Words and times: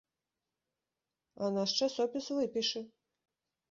А 1.43 1.53
наш 1.59 1.77
часопіс 1.83 2.25
выпішы! 2.39 2.87